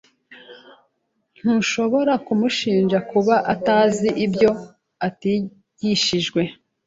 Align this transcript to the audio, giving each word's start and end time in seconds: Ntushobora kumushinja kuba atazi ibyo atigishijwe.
Ntushobora 1.37 2.13
kumushinja 2.25 2.97
kuba 3.11 3.35
atazi 3.53 4.07
ibyo 4.25 4.49
atigishijwe. 5.07 6.41